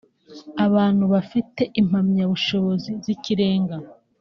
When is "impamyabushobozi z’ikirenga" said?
1.81-3.75